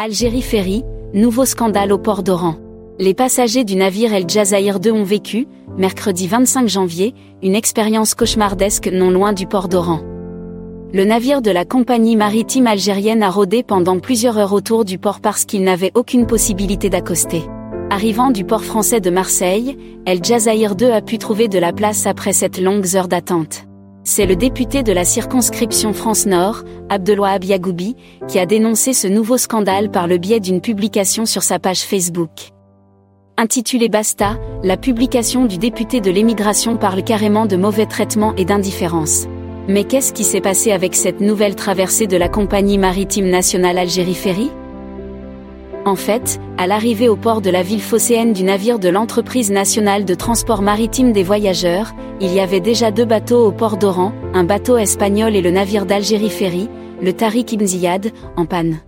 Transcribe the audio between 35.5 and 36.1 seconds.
député de